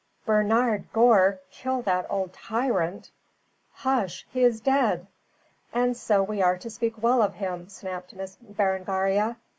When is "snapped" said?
7.69-8.15